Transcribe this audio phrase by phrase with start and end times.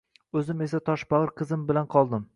[0.39, 2.29] O`zim esa toshbag`ir qizim bilan qoldim